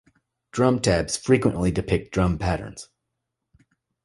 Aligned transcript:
Drum 0.51 0.79
tabs 0.79 1.15
frequenctly 1.15 1.71
depict 1.71 2.11
drum 2.11 2.39
patterns. 2.39 2.89